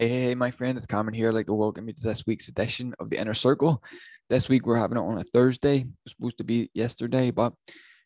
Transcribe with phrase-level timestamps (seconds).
[0.00, 1.28] Hey, hey, my friend, it's Cameron here.
[1.28, 3.82] I'd like to welcome you to this week's edition of the Inner Circle.
[4.30, 5.80] This week we're having it on a Thursday.
[5.80, 7.52] It was supposed to be yesterday, but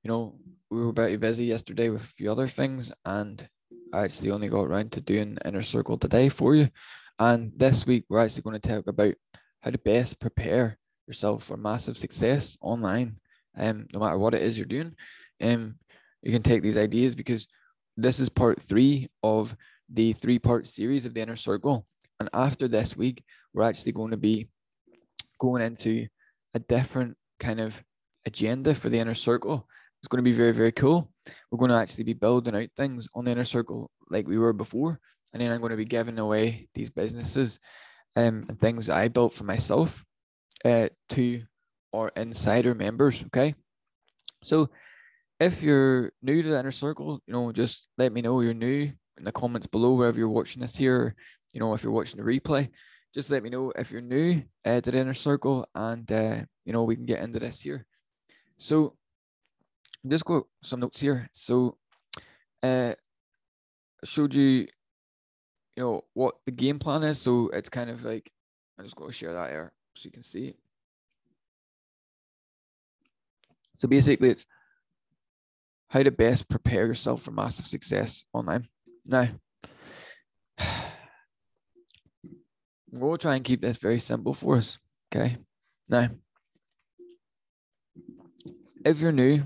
[0.03, 0.35] you know,
[0.72, 3.46] we were very busy yesterday with a few other things, and
[3.93, 6.69] I actually only got around to doing Inner Circle today for you.
[7.20, 9.15] And this week we're actually going to talk about
[9.61, 13.12] how to best prepare yourself for massive success online.
[13.56, 14.97] Um, no matter what it is you're doing.
[15.41, 15.79] Um,
[16.23, 17.47] you can take these ideas because
[17.97, 19.56] this is part three of
[19.93, 21.87] the three part series of the inner circle.
[22.20, 24.48] And after this week, we're actually going to be
[25.38, 26.07] going into
[26.55, 27.83] a different kind of
[28.27, 29.66] agenda for the inner circle.
[30.01, 31.10] It's going to be very, very cool.
[31.51, 34.52] We're going to actually be building out things on the inner circle like we were
[34.52, 35.01] before.
[35.33, 37.59] And then I'm going to be giving away these businesses
[38.16, 40.05] um, and things I built for myself
[40.65, 41.43] uh, to
[41.93, 43.24] our insider members.
[43.27, 43.55] Okay.
[44.43, 44.71] So
[45.41, 48.93] if you're new to the inner circle, you know, just let me know you're new
[49.18, 51.14] in the comments below wherever you're watching this here.
[51.52, 52.70] You know, if you're watching the replay,
[53.15, 56.73] just let me know if you're new uh, to the inner circle, and uh, you
[56.73, 57.87] know we can get into this here.
[58.59, 58.96] So,
[60.06, 61.29] just got some notes here.
[61.32, 61.79] So,
[62.62, 62.95] uh,
[64.04, 64.66] showed you,
[65.76, 67.21] you know, what the game plan is.
[67.21, 68.31] So it's kind of like
[68.78, 70.54] I'm just going to share that here so you can see.
[73.76, 74.47] So basically, it's
[75.88, 78.65] how to best prepare yourself for massive success online.
[79.06, 79.28] Now,
[82.91, 84.78] we'll try and keep this very simple for us.
[85.15, 85.37] Okay.
[85.88, 86.09] Now,
[88.84, 89.43] if you're new,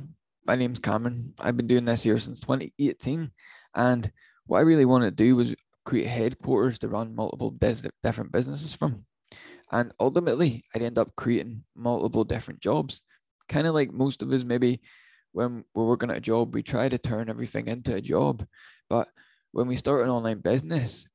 [0.46, 1.34] my name's Cameron.
[1.40, 3.32] I've been doing this here since 2018.
[3.74, 4.12] And
[4.46, 9.02] what I really wanted to do was create headquarters to run multiple different businesses from.
[9.70, 13.02] And ultimately, I'd end up creating multiple different jobs.
[13.48, 14.80] Kind of like most of us, maybe
[15.32, 18.46] when we're working at a job, we try to turn everything into a job.
[18.88, 19.08] But
[19.58, 21.08] when we start an online business,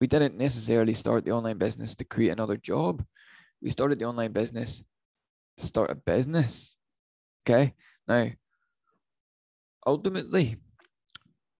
[0.00, 3.04] we didn't necessarily start the online business to create another job.
[3.62, 4.82] We started the online business
[5.58, 6.74] to start a business.
[7.42, 7.74] Okay.
[8.08, 8.30] Now,
[9.86, 10.56] ultimately,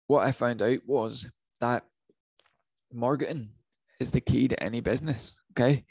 [0.09, 1.31] what I found out was
[1.61, 1.84] that
[2.93, 3.50] marketing
[4.00, 5.37] is the key to any business.
[5.53, 5.84] Okay.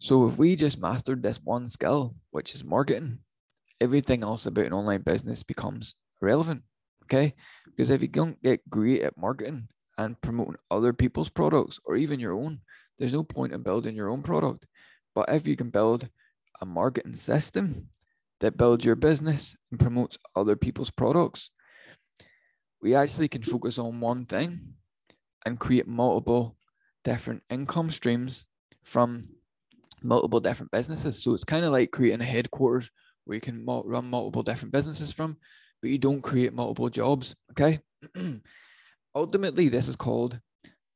[0.00, 3.18] So if we just mastered this one skill, which is marketing,
[3.78, 6.62] everything else about an online business becomes irrelevant.
[7.04, 7.34] Okay.
[7.66, 7.94] Because mm-hmm.
[7.94, 12.32] if you don't get great at marketing and promoting other people's products or even your
[12.32, 12.58] own,
[12.98, 14.66] there's no point in building your own product.
[15.14, 16.08] But if you can build
[16.60, 17.90] a marketing system
[18.40, 21.50] that builds your business and promotes other people's products,
[22.80, 24.58] we actually can focus on one thing
[25.46, 26.56] and create multiple
[27.04, 28.46] different income streams
[28.82, 29.28] from
[30.02, 31.22] multiple different businesses.
[31.22, 32.90] So it's kind of like creating a headquarters
[33.24, 35.38] where you can run multiple different businesses from
[35.84, 37.34] but you don't create multiple jobs.
[37.50, 37.78] Okay.
[39.14, 40.40] Ultimately, this is called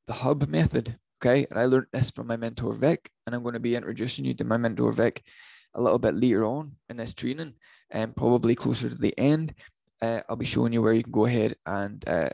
[0.06, 0.96] the hub method.
[1.20, 1.46] Okay.
[1.50, 4.32] And I learned this from my mentor, Vic, and I'm going to be introducing you
[4.32, 5.22] to my mentor, Vic,
[5.74, 7.52] a little bit later on in this training
[7.90, 9.52] and probably closer to the end.
[10.00, 12.30] Uh, I'll be showing you where you can go ahead and uh,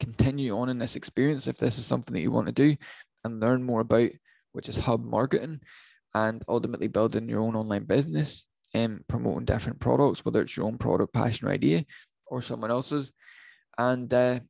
[0.00, 2.74] continue on in this experience if this is something that you want to do
[3.22, 4.10] and learn more about,
[4.50, 5.60] which is hub marketing
[6.16, 8.44] and ultimately building your own online business
[8.74, 11.84] and promoting different products, whether it's your own product, passion, or idea,
[12.26, 13.12] or someone else's,
[13.78, 14.40] and uh,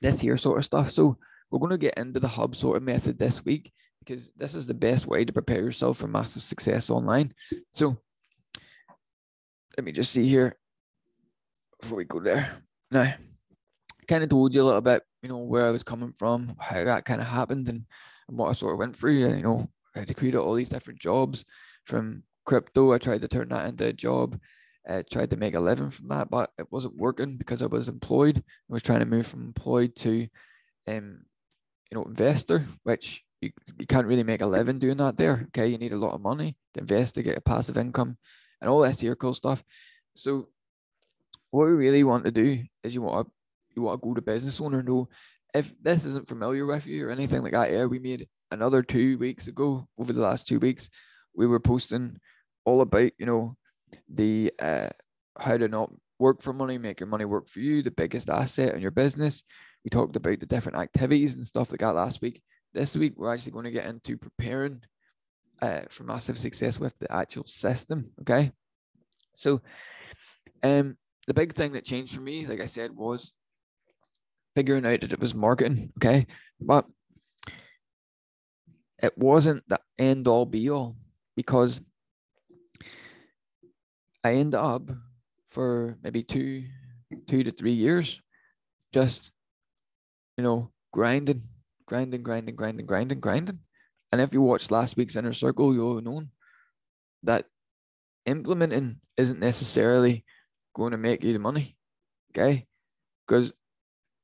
[0.00, 0.90] this here sort of stuff.
[0.90, 1.16] So
[1.50, 4.66] we're going to get into the hub sort of method this week because this is
[4.66, 7.32] the best way to prepare yourself for massive success online.
[7.72, 7.96] So
[9.76, 10.56] let me just see here
[11.80, 12.62] before we go there.
[12.90, 13.14] Now,
[14.08, 16.82] kind of told you a little bit, you know, where I was coming from, how
[16.82, 17.84] that kind of happened, and,
[18.28, 19.18] and what I sort of went through.
[19.18, 21.44] You know, I had to create all these different jobs
[21.84, 22.92] from crypto.
[22.92, 24.38] I tried to turn that into a job.
[24.88, 27.88] I tried to make a living from that, but it wasn't working because I was
[27.88, 28.38] employed.
[28.38, 30.26] I was trying to move from employed to,
[30.88, 31.20] um,
[31.90, 35.46] you know, investor, which you, you can't really make a living doing that there.
[35.48, 38.16] Okay, you need a lot of money to invest to get a passive income
[38.60, 39.62] and all this here cool stuff.
[40.16, 40.48] So,
[41.50, 43.32] what we really want to do is you want to
[43.76, 44.82] you want to go to business owner.
[44.82, 45.08] Know
[45.54, 47.72] if this isn't familiar with you or anything like that.
[47.72, 50.88] Yeah, we made another two weeks ago over the last two weeks.
[51.34, 52.18] We were posting
[52.70, 53.56] all about you know
[54.08, 54.88] the uh,
[55.38, 58.74] how to not work for money, make your money work for you, the biggest asset
[58.74, 59.42] in your business.
[59.84, 62.42] We talked about the different activities and stuff that last week.
[62.74, 64.82] This week, we're actually going to get into preparing
[65.60, 68.04] uh, for massive success with the actual system.
[68.20, 68.52] Okay.
[69.34, 69.62] So,
[70.62, 70.96] um,
[71.26, 73.32] the big thing that changed for me, like I said, was
[74.54, 75.90] figuring out that it was marketing.
[75.98, 76.26] Okay.
[76.60, 76.86] But
[79.02, 80.94] it wasn't the end all be all
[81.34, 81.80] because
[84.22, 84.90] I end up
[85.48, 86.64] for maybe two,
[87.28, 88.20] two to three years,
[88.92, 89.30] just
[90.36, 91.42] you know, grinding,
[91.86, 93.58] grinding, grinding, grinding, grinding, grinding.
[94.12, 96.28] And if you watched last week's inner circle, you'll have known
[97.22, 97.44] that
[98.26, 100.24] implementing isn't necessarily
[100.74, 101.76] going to make you the money.
[102.30, 102.66] Okay.
[103.26, 103.52] Because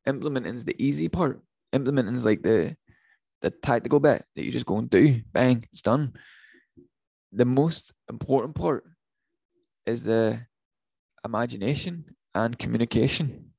[0.06, 1.42] implementing is the easy part.
[1.72, 2.76] Implementing is like the
[3.42, 5.20] the tactical bit that you just go and do.
[5.32, 6.14] Bang, it's done.
[7.32, 8.84] The most important part
[9.86, 10.40] is the
[11.24, 12.04] imagination
[12.34, 13.52] and communication.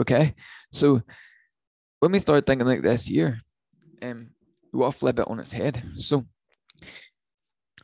[0.00, 0.34] Okay.
[0.72, 1.02] So
[2.00, 3.40] when we start thinking like this here,
[4.02, 4.30] um,
[4.72, 5.82] we want to flip it on its head.
[5.96, 6.24] So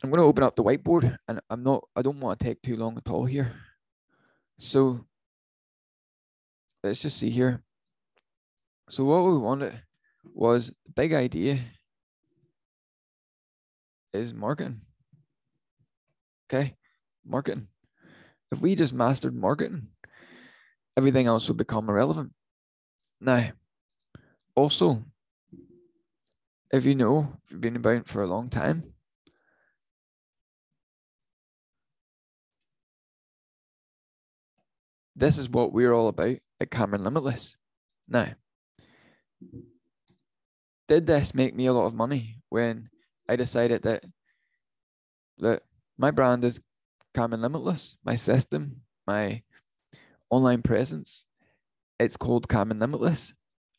[0.03, 2.61] I'm going to open up the whiteboard and I'm not, I don't want to take
[2.62, 3.55] too long at all here.
[4.59, 5.06] So
[6.83, 7.62] let's just see here.
[8.91, 9.81] So what we wanted
[10.35, 11.61] was the big idea
[14.12, 14.77] is marketing.
[16.47, 16.77] Okay,
[17.25, 17.69] marketing.
[18.53, 19.89] If we just mastered marketing,
[20.95, 22.33] everything else would become irrelevant.
[23.19, 23.53] Now,
[24.55, 25.07] also,
[26.71, 28.83] if you know, if you've been about for a long time,
[35.17, 37.57] this is what we're all about at Cameron Limitless.
[38.07, 38.35] Now,
[40.89, 42.91] did this make me a lot of money when
[43.27, 44.05] I decided that
[45.39, 45.63] that
[45.97, 46.61] my brand is
[47.14, 49.43] Cameron Limitless, my system, my
[50.31, 51.26] online presence,
[51.99, 53.35] it's called Cameron Limitless,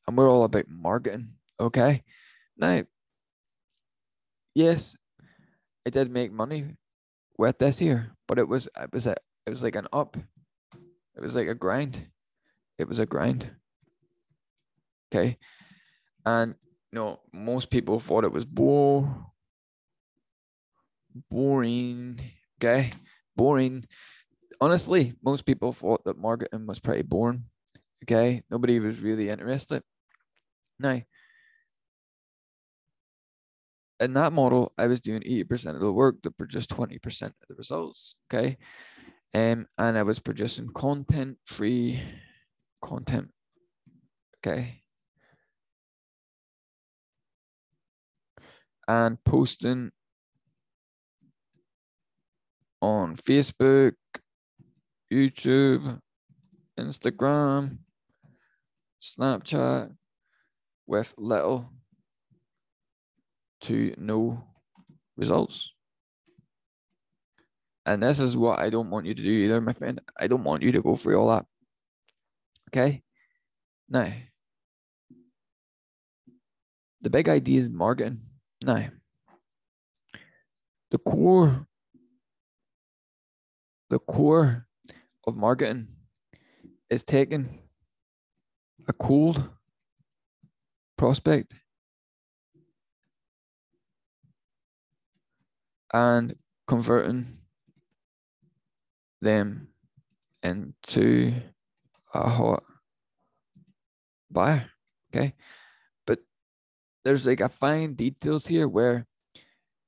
[0.07, 1.29] and we're all about marketing.
[1.59, 2.03] Okay,
[2.57, 2.83] now,
[4.53, 4.95] yes,
[5.85, 6.77] I did make money
[7.37, 9.15] with this year, but it was it was a
[9.45, 10.17] it was like an up
[11.15, 12.07] it was like a grind.
[12.77, 13.49] It was a grind.
[15.11, 15.37] Okay.
[16.25, 16.55] And
[16.91, 19.27] you know, most people thought it was bore
[21.29, 22.19] boring.
[22.57, 22.91] Okay.
[23.35, 23.85] Boring.
[24.61, 27.41] Honestly, most people thought that marketing was pretty boring.
[28.03, 28.43] Okay.
[28.49, 29.81] Nobody was really interested.
[30.79, 31.01] Now,
[33.99, 37.55] in that model, I was doing 80% of the work to produce 20% of the
[37.55, 38.15] results.
[38.31, 38.57] Okay.
[39.33, 42.01] Um, and I was producing content free
[42.81, 43.31] content.
[44.39, 44.83] Okay.
[48.87, 49.91] And posting
[52.83, 53.93] on Facebook,
[55.11, 56.01] YouTube,
[56.77, 57.77] Instagram,
[59.01, 59.95] Snapchat
[60.85, 61.69] with little
[63.61, 64.43] to no
[65.15, 65.71] results.
[67.85, 70.01] And this is what I don't want you to do either, my friend.
[70.19, 71.45] I don't want you to go through all that.
[72.69, 73.01] Okay?
[73.87, 74.11] Now,
[77.01, 78.19] the big idea is marketing.
[78.61, 78.87] Now,
[80.91, 81.65] the core,
[83.93, 84.65] the core
[85.27, 85.87] of marketing
[86.89, 87.47] is taking
[88.87, 89.47] a cold
[90.97, 91.53] prospect
[95.93, 96.33] and
[96.65, 97.23] converting
[99.21, 99.67] them
[100.41, 101.31] into
[102.15, 102.63] a hot
[104.31, 104.71] buyer.
[105.13, 105.35] Okay.
[106.07, 106.17] But
[107.05, 109.05] there's like a fine details here where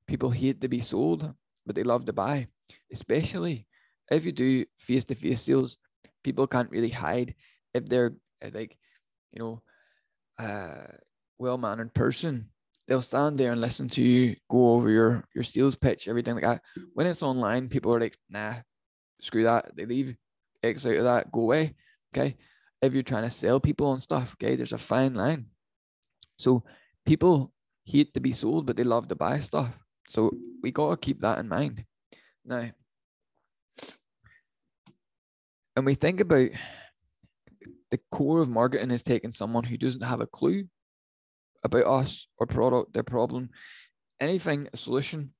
[0.05, 1.33] people hate to be sold,
[1.65, 2.49] but they love to buy,
[2.93, 3.65] especially
[4.11, 5.77] if you do face to face sales.
[6.23, 7.35] People can't really hide
[7.73, 8.77] if they're uh, like,
[9.31, 9.61] you know,
[10.39, 10.91] uh,
[11.37, 12.49] well mannered person.
[12.87, 16.43] They'll stand there and listen to you go over your your sales pitch, everything like
[16.43, 16.61] that.
[16.93, 18.55] When it's online, people are like, nah,
[19.21, 19.75] screw that.
[19.75, 20.15] They leave
[20.63, 21.75] X out of that, go away.
[22.15, 22.37] Okay.
[22.81, 25.45] If you're trying to sell people on stuff, okay, there's a fine line.
[26.37, 26.63] So
[27.05, 27.51] people
[27.85, 29.79] hate to be sold, but they love to buy stuff.
[30.09, 31.85] So we gotta keep that in mind.
[32.43, 32.69] Now,
[35.75, 36.49] and we think about
[37.91, 40.65] the core of marketing is taking someone who doesn't have a clue
[41.63, 43.49] about us or product, their problem,
[44.19, 45.33] anything, a solution,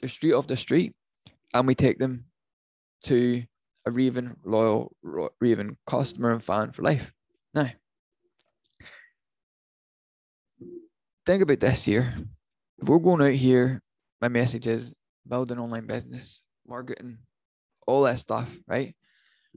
[0.00, 0.94] they're straight off the street,
[1.54, 2.24] and we take them
[3.04, 3.44] to
[3.86, 4.94] a Raven loyal
[5.40, 7.12] Raven customer and fan for life.
[7.54, 7.70] Now,
[11.26, 12.14] think about this here.
[12.80, 13.82] If we're going out here,
[14.20, 14.92] my message is
[15.28, 17.18] build an online business, marketing,
[17.86, 18.94] all that stuff, right?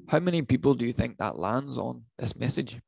[0.08, 2.80] How many people do you think that lands on this message?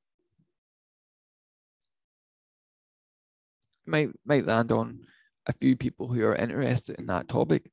[3.86, 5.00] Might might land on
[5.46, 7.72] a few people who are interested in that topic.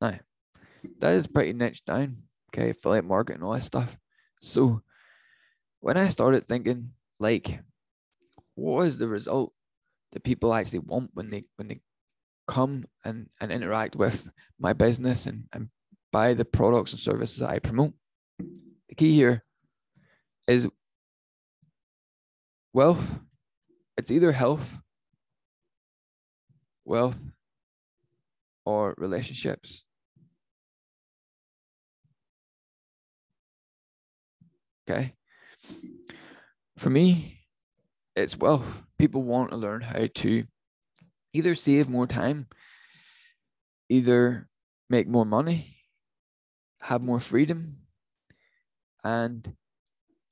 [0.00, 0.18] Now,
[1.00, 2.14] that is pretty niche down
[2.56, 3.96] okay, affiliate marketing, all that stuff.
[4.40, 4.82] So
[5.80, 7.60] when I started thinking, like,
[8.54, 9.52] what is the result
[10.12, 11.80] that people actually want when they when they
[12.46, 14.28] come and, and interact with
[14.58, 15.68] my business and, and
[16.12, 17.94] buy the products and services that I promote?
[18.96, 19.44] Key here
[20.48, 20.68] is
[22.72, 23.18] wealth.
[23.96, 24.76] It's either health
[26.86, 27.18] wealth,
[28.64, 29.82] or relationships?
[34.88, 35.14] Okay.
[36.78, 37.40] For me,
[38.14, 38.84] it's wealth.
[38.98, 40.44] People want to learn how to
[41.32, 42.46] either save more time,
[43.88, 44.48] either
[44.88, 45.76] make more money,
[46.82, 47.78] have more freedom,
[49.06, 49.54] and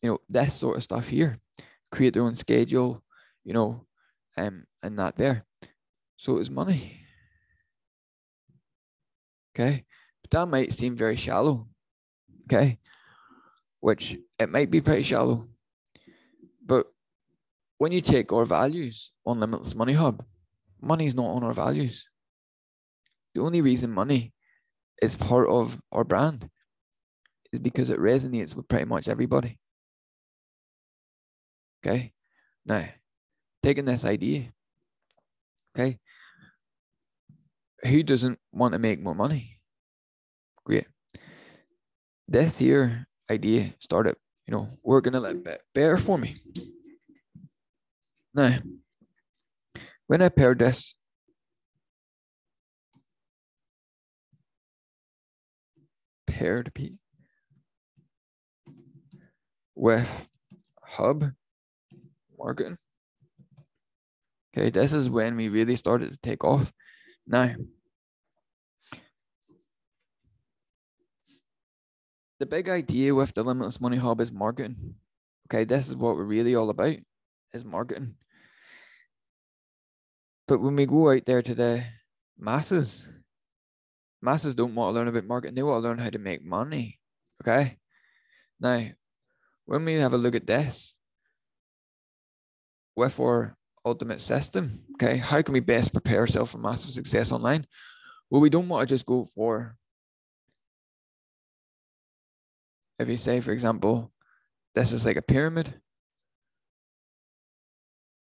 [0.03, 1.39] you know, that sort of stuff here.
[1.93, 3.03] Create their own schedule,
[3.45, 3.87] you know,
[4.37, 5.47] um, and that there.
[6.17, 7.01] So it's money.
[9.55, 9.85] Okay.
[10.23, 11.69] But that might seem very shallow.
[12.45, 12.79] Okay.
[13.79, 15.45] Which it might be pretty shallow.
[16.67, 16.87] But
[17.79, 20.25] when you take our values on Limitless Money Hub,
[20.81, 22.09] money is not on our values.
[23.35, 24.33] The only reason money
[25.01, 26.51] is part of our brand
[27.55, 29.59] is because it resonates with pretty much everybody.
[31.87, 32.13] Okay.
[32.67, 32.85] Now,
[33.63, 34.53] taking this idea,
[35.77, 35.99] okay,
[37.85, 39.61] who doesn't want to make more money?
[40.65, 40.87] Great.
[42.27, 46.37] This here idea started, you know, working a little bit better for me.
[48.33, 48.59] Now,
[50.07, 50.95] when I paired this
[56.27, 56.99] paired P
[59.75, 60.29] with
[60.83, 61.33] hub
[62.39, 62.79] marketing.
[64.57, 66.73] Okay, this is when we really started to take off.
[67.27, 67.55] Now,
[72.39, 74.95] the big idea with the Limitless Money Hub is marketing.
[75.49, 76.97] Okay, this is what we're really all about,
[77.53, 78.15] is marketing.
[80.47, 81.85] But when we go out there to the
[82.39, 83.09] masses,
[84.21, 85.55] masses don't want to learn about marketing.
[85.55, 87.01] They want to learn how to make money.
[87.43, 87.79] Okay.
[88.61, 88.89] Now,
[89.67, 90.95] when we have a look at this
[92.97, 97.67] with our ultimate system, okay, how can we best prepare ourselves for massive success online?
[98.31, 99.77] Well, we don't want to just go for,
[102.99, 104.13] if you say, for example,
[104.75, 105.75] this is like a pyramid,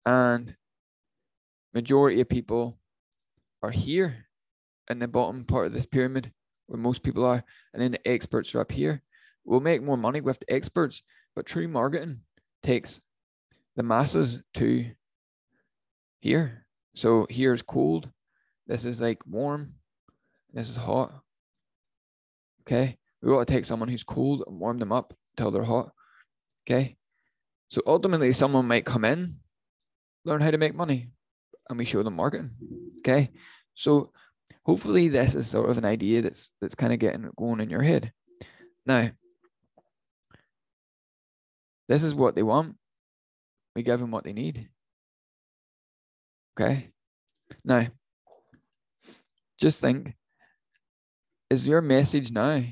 [0.06, 0.56] and
[1.72, 2.78] majority of people
[3.62, 4.26] are here
[4.90, 6.32] in the bottom part of this pyramid
[6.66, 9.02] where most people are, and then the experts are up here.
[9.44, 11.02] We'll make more money with the experts,
[11.34, 12.16] but true marketing
[12.62, 13.00] takes
[13.76, 14.86] the masses to
[16.20, 16.66] here.
[16.94, 18.10] So here's cold.
[18.66, 19.68] This is like warm.
[20.52, 21.12] This is hot.
[22.62, 22.96] Okay.
[23.20, 25.90] We want to take someone who's cold and warm them up until they're hot.
[26.66, 26.96] Okay.
[27.68, 29.28] So ultimately, someone might come in,
[30.24, 31.08] learn how to make money,
[31.68, 32.50] and we show them marketing.
[32.98, 33.30] Okay.
[33.74, 34.12] So
[34.64, 37.82] hopefully this is sort of an idea that's that's kind of getting going in your
[37.82, 38.12] head.
[38.86, 39.10] Now,
[41.88, 42.76] this is what they want.
[43.76, 44.68] We give them what they need.
[46.58, 46.90] Okay.
[47.64, 47.88] Now,
[49.58, 50.14] just think
[51.50, 52.62] is your message now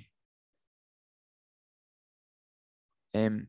[3.14, 3.49] um,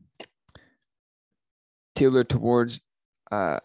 [1.94, 2.80] tailored towards
[3.30, 3.60] uh,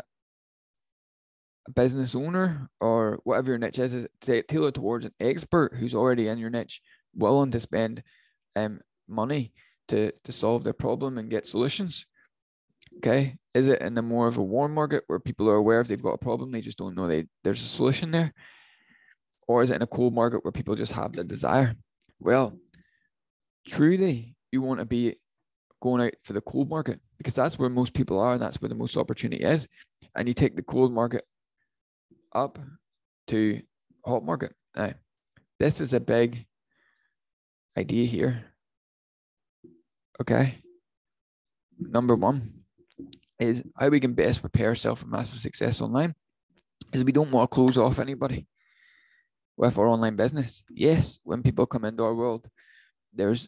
[1.75, 4.07] business owner or whatever your niche is, is
[4.47, 6.81] tailored towards an expert who's already in your niche,
[7.15, 8.03] willing to spend
[8.55, 9.53] um money
[9.89, 12.05] to to solve their problem and get solutions.
[12.97, 15.87] Okay, is it in the more of a warm market where people are aware if
[15.87, 18.33] they've got a problem, they just don't know they there's a solution there,
[19.47, 21.73] or is it in a cold market where people just have the desire?
[22.19, 22.57] Well,
[23.67, 25.15] truly, you want to be
[25.81, 28.69] going out for the cold market because that's where most people are and that's where
[28.69, 29.67] the most opportunity is.
[30.15, 31.23] And you take the cold market
[32.33, 32.59] up
[33.27, 33.61] to
[34.05, 34.53] hot market.
[34.75, 34.93] Now,
[35.59, 36.45] this is a big
[37.77, 38.45] idea here.
[40.21, 40.61] Okay.
[41.79, 42.41] Number one
[43.39, 46.13] is how we can best prepare ourselves for massive success online
[46.91, 48.47] is we don't want to close off anybody
[49.55, 50.63] with our online business.
[50.69, 52.49] Yes, when people come into our world,
[53.13, 53.47] there's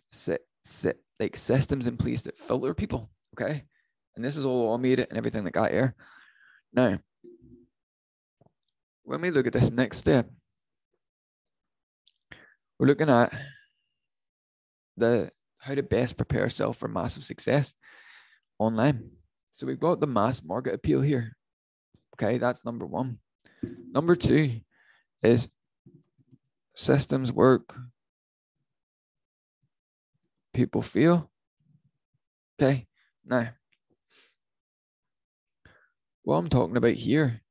[1.19, 3.09] like systems in place that filter people.
[3.35, 3.63] Okay.
[4.15, 5.95] And this is all automated and everything that here.
[6.73, 6.99] Now,
[9.03, 10.29] when we look at this next step,
[12.79, 13.33] we're looking at
[14.97, 17.73] the how to best prepare yourself for massive success
[18.59, 19.11] online.
[19.53, 21.37] So we've got the mass market appeal here.
[22.15, 23.19] Okay, that's number one.
[23.91, 24.61] Number two
[25.21, 25.47] is
[26.75, 27.75] systems work.
[30.53, 31.29] People feel.
[32.59, 32.87] Okay,
[33.25, 33.49] now
[36.23, 37.41] what I'm talking about here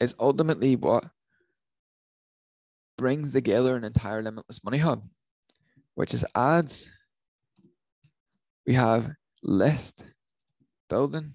[0.00, 1.04] is ultimately what
[2.96, 5.02] brings together an entire limitless money hub,
[5.94, 6.88] which is ads.
[8.68, 10.04] We have list
[10.88, 11.32] building.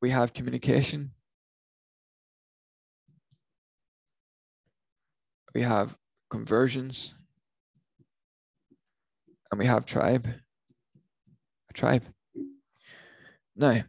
[0.00, 1.10] we have communication.
[5.54, 5.96] We have
[6.30, 7.14] conversions.
[9.50, 10.28] And we have tribe.
[11.70, 12.04] A tribe.
[13.56, 13.82] Now,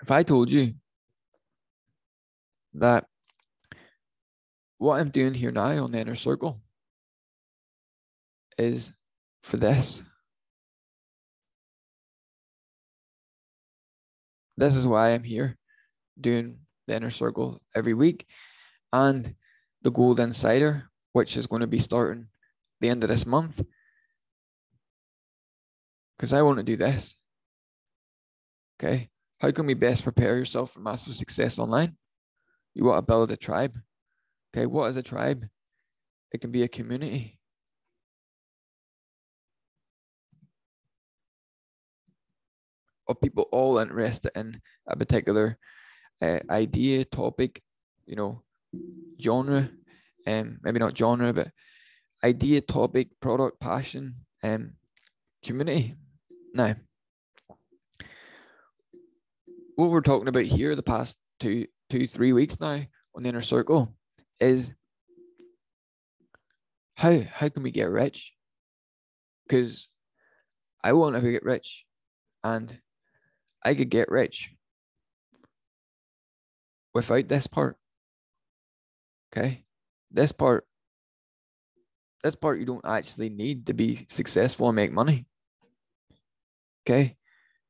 [0.00, 0.74] if I told you
[2.74, 3.06] that
[4.78, 6.58] what I'm doing here now on the inner circle
[8.58, 8.92] is
[9.42, 10.02] for this.
[14.56, 15.56] This is why I'm here
[16.20, 18.26] doing the inner circle every week
[18.92, 19.34] and
[19.82, 22.26] the gold insider, which is going to be starting
[22.80, 23.62] the end of this month.
[26.16, 27.16] Because I want to do this.
[28.78, 29.08] Okay.
[29.40, 31.94] How can we best prepare yourself for massive success online?
[32.74, 33.76] You want to build a tribe.
[34.54, 34.66] Okay.
[34.66, 35.46] What is a tribe?
[36.30, 37.38] It can be a community.
[43.12, 45.58] Of people all interested in a particular
[46.20, 47.62] uh, idea, topic,
[48.06, 48.42] you know,
[49.20, 49.70] genre,
[50.26, 51.50] and um, maybe not genre, but
[52.24, 54.72] idea, topic, product, passion, and um,
[55.44, 55.94] community.
[56.54, 56.74] Now,
[59.76, 62.82] what we're talking about here the past two, two, three weeks now
[63.14, 63.94] on the inner circle
[64.40, 64.72] is
[66.96, 68.32] how how can we get rich?
[69.46, 69.88] Because
[70.82, 71.84] I want to get rich,
[72.42, 72.78] and
[73.64, 74.50] I could get rich
[76.94, 77.76] without this part.
[79.32, 79.64] Okay,
[80.10, 80.66] this part,
[82.22, 85.26] this part you don't actually need to be successful and make money.
[86.82, 87.16] Okay.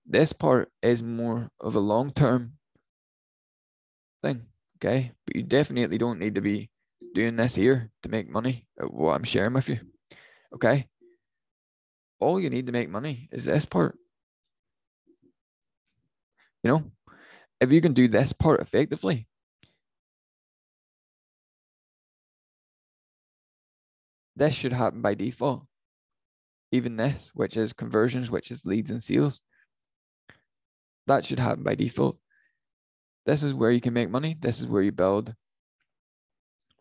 [0.06, 2.54] This part is more of a long term
[4.22, 4.42] thing.
[4.78, 5.12] Okay.
[5.26, 6.70] But you definitely don't need to be
[7.14, 9.80] doing this here to make money uh, what I'm sharing with you.
[10.54, 10.88] Okay.
[12.18, 13.98] All you need to make money is this part.
[16.62, 16.82] You know,
[17.60, 19.26] if you can do this part effectively,
[24.36, 25.66] this should happen by default
[26.72, 29.42] even this, which is conversions, which is leads and sales.
[31.06, 32.18] That should happen by default.
[33.26, 34.36] This is where you can make money.
[34.38, 35.34] This is where you build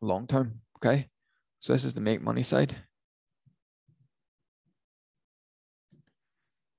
[0.02, 0.62] long term.
[0.78, 1.10] Okay.
[1.60, 2.76] So this is the make money side.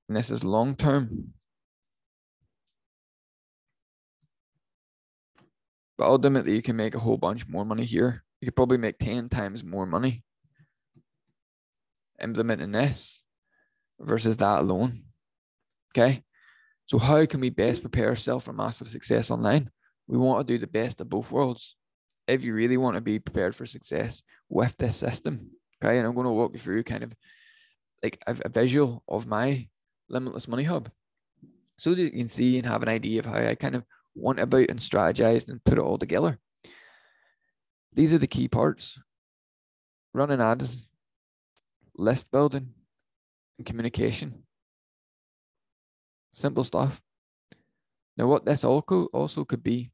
[0.09, 1.33] And this is long term.
[5.97, 8.23] But ultimately, you can make a whole bunch more money here.
[8.41, 10.23] You could probably make 10 times more money
[12.21, 13.23] implementing this
[13.99, 14.93] versus that alone.
[15.91, 16.23] Okay.
[16.85, 19.69] So, how can we best prepare ourselves for massive success online?
[20.07, 21.75] We want to do the best of both worlds.
[22.27, 25.51] If you really want to be prepared for success with this system,
[25.81, 27.13] okay, and I'm going to walk you through kind of
[28.01, 29.67] like a, a visual of my
[30.09, 30.89] limitless money hub
[31.77, 33.83] so that you can see and have an idea of how I kind of
[34.15, 36.39] went about and strategized and put it all together.
[37.93, 38.99] These are the key parts.
[40.13, 40.87] Running ads,
[41.95, 42.69] list building
[43.57, 44.43] and communication.
[46.33, 47.01] Simple stuff.
[48.17, 49.91] Now, what this also also could be,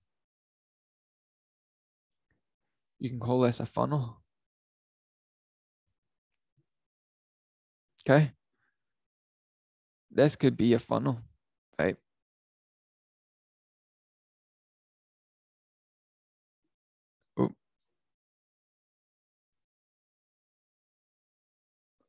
[2.99, 4.21] you can call this a funnel.
[8.07, 8.31] Okay.
[10.11, 11.19] This could be a funnel,
[11.77, 11.95] right?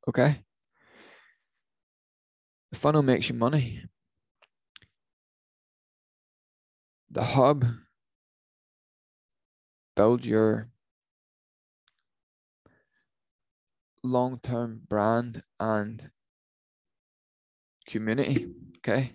[0.08, 0.42] Okay.
[2.72, 3.84] The funnel makes you money.
[7.10, 7.64] The hub
[9.96, 10.70] build your
[14.02, 16.10] long-term brand and
[17.86, 18.46] community.
[18.78, 19.12] Okay.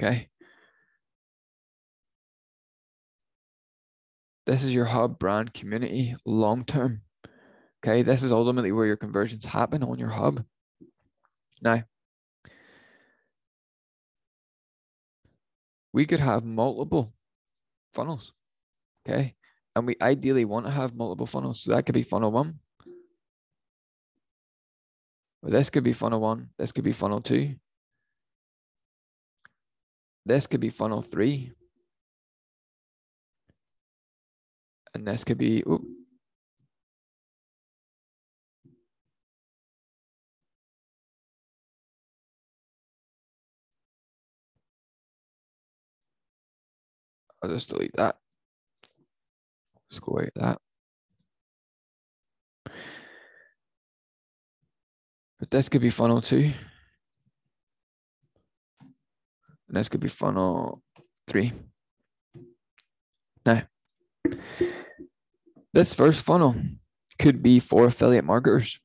[0.00, 0.28] Okay.
[4.48, 7.02] This is your hub brand community long term.
[7.84, 10.42] Okay, this is ultimately where your conversions happen on your hub.
[11.60, 11.82] Now,
[15.92, 17.12] we could have multiple
[17.92, 18.32] funnels.
[19.06, 19.34] Okay,
[19.76, 21.60] and we ideally want to have multiple funnels.
[21.60, 22.54] So that could be funnel one.
[25.42, 26.48] Or this could be funnel one.
[26.56, 27.56] This could be funnel two.
[30.24, 31.52] This could be funnel three.
[34.98, 35.86] And this could be, oops.
[47.40, 48.16] I'll just delete that.
[49.88, 50.58] Just go away that.
[55.38, 56.50] But this could be funnel two.
[59.68, 60.82] And this could be funnel
[61.28, 61.52] three.
[63.46, 63.62] No
[65.72, 66.54] this first funnel
[67.18, 68.78] could be for affiliate marketers.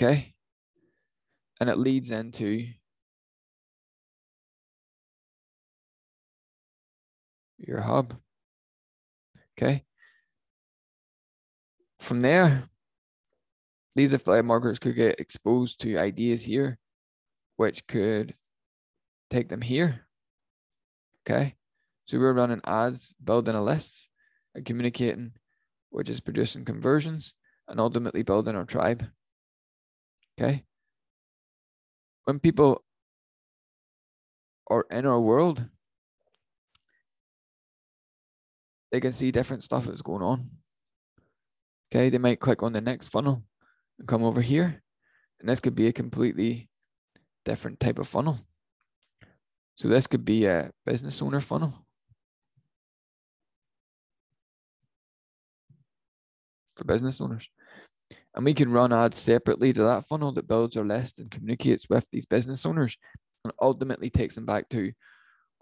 [0.00, 0.34] Okay.
[1.60, 2.66] And it leads into
[7.58, 8.14] your hub.
[9.56, 9.84] Okay.
[12.00, 12.64] From there,
[13.94, 16.78] these affiliate marketers could get exposed to ideas here,
[17.56, 18.34] which could
[19.30, 20.06] take them here.
[21.28, 21.54] Okay.
[22.06, 24.08] So we're running ads, building a list,
[24.54, 25.32] and communicating,
[25.90, 27.34] which is producing conversions
[27.66, 29.06] and ultimately building our tribe.
[30.38, 30.64] Okay.
[32.24, 32.84] When people
[34.70, 35.64] are in our world,
[38.92, 40.42] they can see different stuff that's going on.
[41.90, 43.42] Okay, they might click on the next funnel
[43.98, 44.82] and come over here.
[45.40, 46.68] And this could be a completely
[47.44, 48.38] different type of funnel.
[49.76, 51.74] So this could be a business owner funnel.
[56.76, 57.48] For business owners.
[58.34, 61.88] And we can run ads separately to that funnel that builds our list and communicates
[61.88, 62.96] with these business owners
[63.44, 64.92] and ultimately takes them back to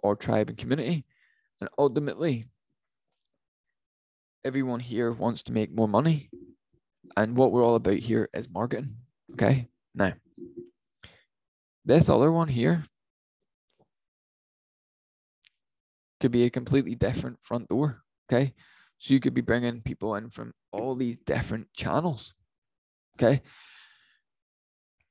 [0.02, 1.04] our tribe and community.
[1.60, 2.46] And ultimately,
[4.44, 6.30] everyone here wants to make more money.
[7.16, 8.90] And what we're all about here is marketing.
[9.32, 9.68] Okay.
[9.94, 10.14] Now,
[11.84, 12.84] this other one here
[16.22, 18.02] could be a completely different front door.
[18.30, 18.54] Okay.
[18.98, 22.32] So you could be bringing people in from all these different channels.
[23.16, 23.42] Okay.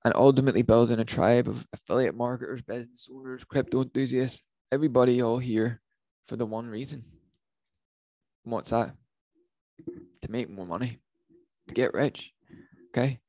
[0.03, 5.81] And ultimately building a tribe of affiliate marketers, business owners, crypto enthusiasts, everybody all here
[6.25, 7.03] for the one reason.
[8.43, 8.95] what's that?
[10.21, 10.99] to make more money,
[11.67, 12.33] to get rich,
[12.89, 13.19] okay,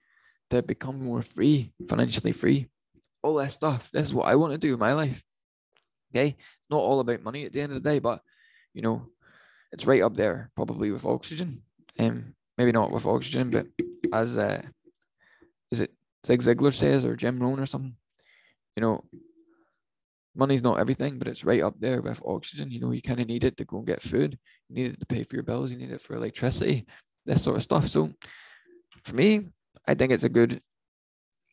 [0.51, 2.69] to become more free, financially free,
[3.23, 3.91] all that stuff.
[3.93, 5.25] This is what I want to do in my life.
[6.15, 6.37] Okay,
[6.71, 8.21] not all about money at the end of the day, but
[8.75, 9.07] you know,
[9.73, 11.63] it's right up there, probably with oxygen.
[11.99, 13.67] Um, maybe not with oxygen, but
[14.13, 14.63] as uh,
[15.71, 15.91] is it
[16.27, 17.97] Zig Ziglar says or Jim Rohn or something,
[18.77, 19.05] you know,
[20.35, 22.71] money's not everything, but it's right up there with oxygen.
[22.71, 24.39] You know, you kind of need it to go and get food.
[24.69, 25.71] You need it to pay for your bills.
[25.71, 26.87] You need it for electricity,
[27.27, 27.89] this sort of stuff.
[27.89, 28.13] So
[29.05, 29.49] for me,
[29.87, 30.61] I think it's a good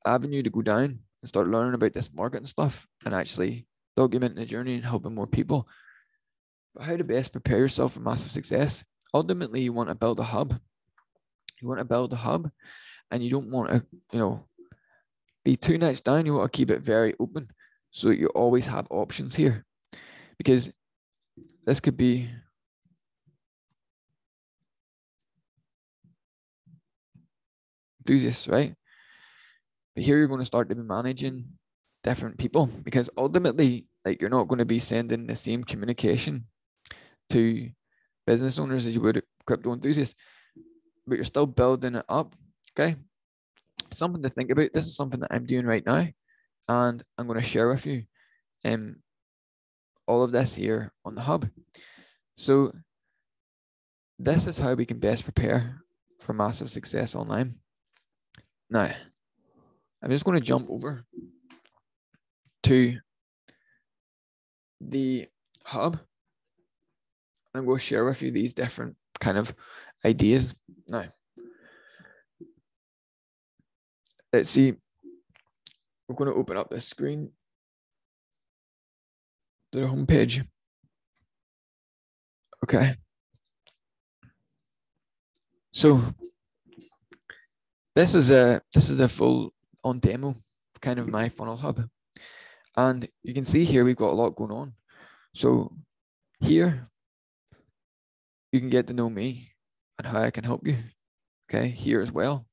[0.05, 3.67] avenue to go down and start learning about this market and stuff and actually
[3.99, 5.67] documenting the journey and helping more people.
[6.73, 8.83] But how to best prepare yourself for massive success?
[9.13, 10.57] Ultimately, you want to build a hub.
[11.61, 12.49] You want to build a hub
[13.11, 14.45] and you don't want to, you know,
[15.43, 16.25] be too nice down.
[16.25, 17.47] You want to keep it very open
[17.91, 19.65] so you always have options here
[20.37, 20.71] because
[21.65, 22.29] this could be
[27.99, 28.75] enthusiasts, right?
[29.95, 31.43] But here you're going to start to be managing
[32.03, 36.45] different people because ultimately, like you're not going to be sending the same communication
[37.29, 37.69] to
[38.25, 40.15] business owners as you would crypto enthusiasts,
[41.05, 42.33] but you're still building it up.
[42.77, 42.95] Okay.
[43.91, 44.71] Something to think about.
[44.73, 46.07] This is something that I'm doing right now
[46.69, 48.03] and I'm going to share with you
[48.63, 48.97] um,
[50.07, 51.49] all of this here on the hub.
[52.35, 52.71] So
[54.19, 55.81] this is how we can best prepare
[56.19, 57.53] for massive success online.
[58.69, 58.91] Now,
[60.01, 61.05] I'm just going to jump over
[62.63, 62.99] to
[64.79, 65.27] the
[65.63, 65.99] hub.
[67.53, 69.53] I'm going to share with you these different kind of
[70.05, 70.55] ideas.
[70.87, 71.05] Now,
[74.31, 74.75] let's see
[76.09, 77.29] we're going to open up this screen
[79.71, 80.41] to the home page.
[82.63, 82.93] Okay.
[85.71, 86.01] So
[87.95, 90.35] this is a this is a full on demo
[90.81, 91.87] kind of my funnel hub.
[92.79, 94.73] And you can see here we've got a lot going on.
[95.35, 95.73] So
[96.39, 96.87] here
[98.53, 99.51] you can get to know me
[99.97, 100.77] and how I can help you.
[101.49, 102.45] Okay, here as well,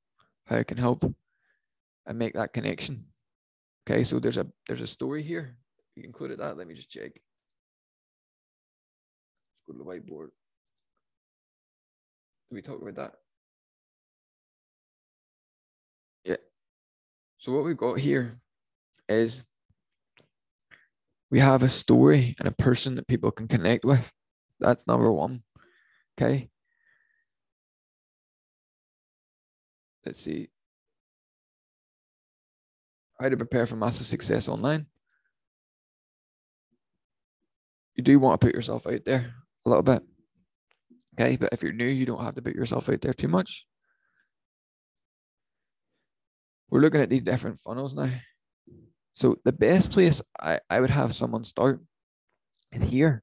[0.46, 1.04] how I can help
[2.06, 2.98] and make that connection.
[3.88, 5.58] Okay, so there's a there's a story here.
[5.94, 6.56] You included that.
[6.56, 7.12] Let me just check.
[9.52, 10.30] Let's go to the whiteboard.
[12.48, 13.12] Did we talk about that?
[16.24, 16.42] Yeah.
[17.38, 18.34] So what we've got here
[19.08, 19.40] is
[21.30, 24.12] we have a story and a person that people can connect with.
[24.60, 25.42] That's number one.
[26.18, 26.50] Okay.
[30.04, 30.48] Let's see
[33.20, 34.86] how to prepare for massive success online.
[37.94, 39.34] You do want to put yourself out there
[39.64, 40.02] a little bit.
[41.18, 43.66] Okay, but if you're new, you don't have to put yourself out there too much.
[46.68, 48.10] We're looking at these different funnels now.
[49.16, 51.80] So the best place I, I would have someone start
[52.70, 53.22] is here.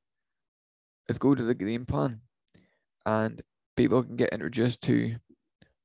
[1.08, 2.22] Is go to the game plan
[3.06, 3.44] and
[3.78, 5.16] people can get introduced to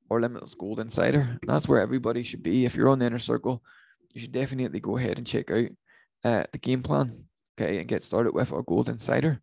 [0.09, 1.37] our limitless gold insider.
[1.45, 2.65] That's where everybody should be.
[2.65, 3.61] If you're on the inner circle,
[4.13, 5.67] you should definitely go ahead and check out
[6.23, 7.25] uh, the game plan.
[7.59, 9.41] Okay, and get started with our gold insider.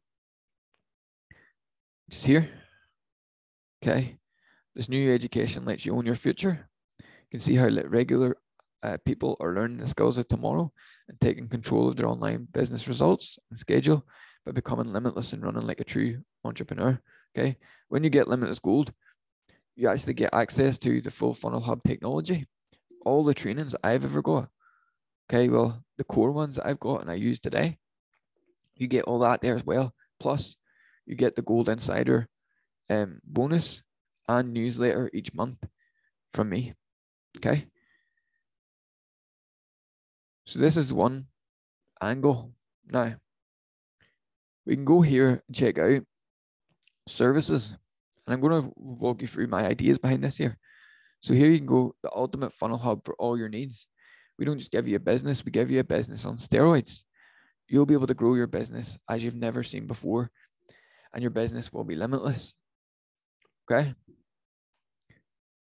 [2.11, 2.49] Just here.
[3.85, 4.17] Okay.
[4.75, 6.69] This new education lets you own your future.
[6.99, 8.37] You can see how regular
[8.87, 10.73] uh, people are learning the skills of tomorrow
[11.09, 14.07] and taking control of their online business results and schedule
[14.45, 17.01] by becoming limitless and running like a true entrepreneur.
[17.37, 17.57] Okay.
[17.89, 18.93] When you get limitless gold,
[19.75, 22.47] you actually get access to the full funnel hub technology,
[23.05, 24.49] all the trainings I've ever got.
[25.29, 25.49] Okay.
[25.49, 27.79] Well, the core ones that I've got and I use today,
[28.77, 29.95] you get all that there as well.
[30.21, 30.55] Plus,
[31.07, 32.29] you get the gold insider
[32.89, 33.83] um, bonus
[34.29, 35.59] and newsletter each month
[36.33, 36.75] from me.
[37.39, 37.67] Okay.
[40.47, 41.27] So this is one
[42.01, 42.53] angle.
[42.89, 43.17] Now,
[44.65, 46.03] we can go here and check out
[47.09, 47.77] services.
[48.27, 50.59] And I'm going to walk you through my ideas behind this here.
[51.21, 53.89] So here you can go the ultimate funnel hub for all your needs.
[54.39, 57.03] We don't just give you a business, we give you a business on steroids.
[57.69, 60.31] You'll be able to grow your business as you've never seen before,
[61.13, 62.53] and your business will be limitless.
[63.69, 63.95] Okay.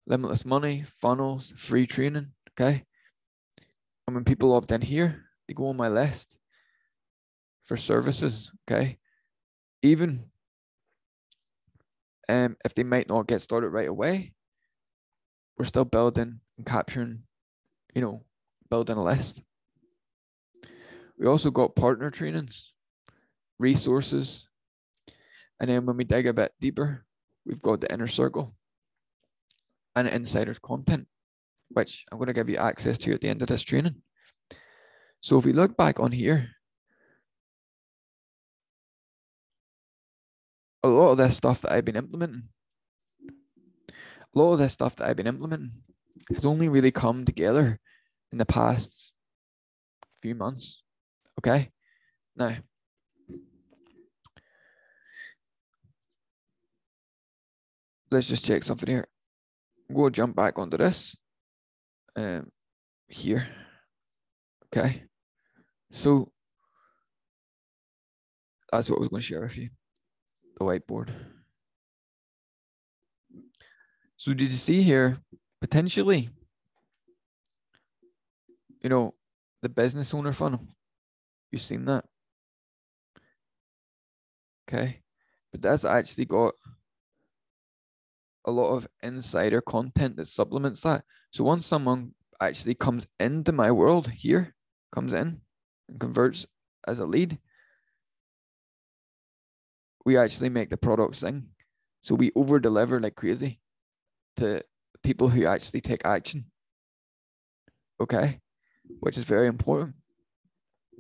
[0.07, 2.29] Limitless money, funnels, free training.
[2.53, 2.85] Okay.
[4.15, 6.37] When people opt in here, they go on my list
[7.65, 8.51] for services.
[8.69, 8.99] Okay.
[9.83, 10.21] Even
[12.29, 14.35] um, if they might not get started right away,
[15.57, 17.23] we're still building and capturing,
[17.95, 18.23] you know,
[18.69, 19.43] building a list.
[21.19, 22.73] We also got partner trainings,
[23.59, 24.47] resources,
[25.61, 27.05] and then when we dig a bit deeper,
[27.45, 28.53] we've got the inner circle
[29.95, 31.07] and insiders content
[31.71, 34.03] which I'm going to give you access to at the end of this training.
[35.21, 36.51] So if we look back on here,
[40.83, 42.43] a lot of this stuff that I've been implementing,
[43.91, 45.73] a lot of this stuff that I've been implementing
[46.35, 47.79] has only really come together
[48.33, 49.13] in the past
[50.23, 50.83] few months.
[51.39, 51.71] Okay.
[52.37, 52.57] Now,
[58.11, 59.09] let's just check something here.
[59.95, 61.17] To jump back onto this
[62.17, 62.51] um,
[63.09, 63.47] here.
[64.67, 65.03] Okay.
[65.93, 66.31] So
[68.71, 69.69] that's what I was going to share with you.
[70.59, 71.11] The whiteboard.
[74.17, 75.19] So did you see here
[75.61, 76.29] potentially,
[78.83, 79.15] you know,
[79.63, 80.61] the business owner funnel?
[81.51, 82.05] You've seen that.
[84.69, 85.01] Okay.
[85.51, 86.55] But that's actually got
[88.45, 91.05] a lot of insider content that supplements that.
[91.33, 94.55] So once someone actually comes into my world here,
[94.93, 95.43] comes in
[95.89, 96.47] and converts
[96.87, 97.39] as a lead,
[100.05, 101.51] we actually make the product sing.
[102.03, 103.61] So we over deliver like crazy
[104.37, 104.63] to
[105.03, 106.45] people who actually take action.
[108.01, 108.41] Okay.
[109.01, 109.95] Which is very important.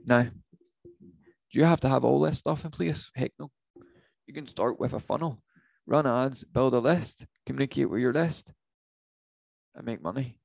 [0.04, 3.10] Now, do you have to have all this stuff in place?
[3.16, 3.50] Heck no.
[4.26, 5.42] You can start with a funnel,
[5.86, 8.52] run ads, build a list, communicate with your list,
[9.80, 10.36] and make money.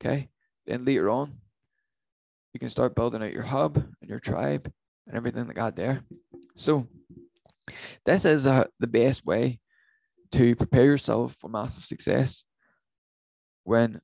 [0.00, 0.30] Okay.
[0.66, 1.34] Then later on,
[2.52, 4.72] you can start building out your hub and your tribe
[5.06, 6.02] and everything that got there.
[6.56, 6.88] So
[8.04, 9.60] this is uh, the best way
[10.32, 12.44] to prepare yourself for massive success
[13.64, 14.00] when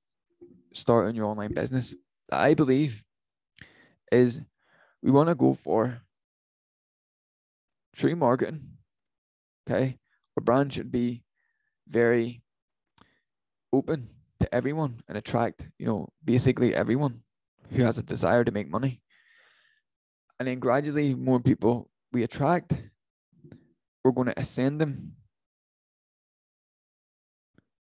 [0.75, 1.95] starting your online business.
[2.31, 3.03] I believe
[4.13, 4.41] is
[5.03, 6.03] we want to go for
[7.95, 8.61] true marketing.
[9.69, 9.99] Okay.
[10.37, 11.25] Our brand should be
[11.89, 12.43] very
[13.73, 14.09] open
[14.47, 17.21] to everyone and attract, you know, basically everyone
[17.71, 19.03] who has a desire to make money.
[20.39, 22.75] And then gradually, more people we attract,
[24.05, 25.17] we're going to ascend them